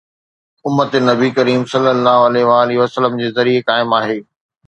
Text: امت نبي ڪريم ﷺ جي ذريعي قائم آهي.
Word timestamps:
امت 0.69 0.91
نبي 1.09 1.29
ڪريم 1.39 1.61
ﷺ 1.73 3.21
جي 3.21 3.27
ذريعي 3.35 3.63
قائم 3.71 3.95
آهي. 3.99 4.19